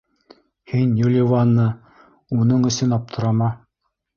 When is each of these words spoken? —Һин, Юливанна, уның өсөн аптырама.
—Һин, 0.71 0.95
Юливанна, 1.01 1.67
уның 2.39 2.67
өсөн 2.71 2.99
аптырама. 2.99 3.53